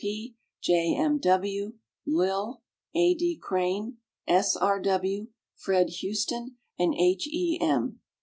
[0.03, 0.09] W.
[0.29, 0.95] P., J.
[0.95, 1.19] M.
[1.19, 1.75] W.,
[2.07, 2.63] Lil,
[2.95, 3.13] A.
[3.13, 3.37] D.
[3.37, 4.55] Crane, S.
[4.55, 4.79] R.
[4.79, 7.27] W., Fred Houston, and H.
[7.27, 7.59] E.
[7.61, 7.99] M.